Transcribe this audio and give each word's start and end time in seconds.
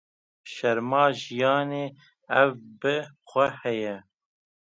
Şerma 0.53 1.03
jiyanê 1.19 1.85
ev 2.41 2.51
bi 2.79 2.97
xwe 3.29 3.47
ye. 3.81 3.95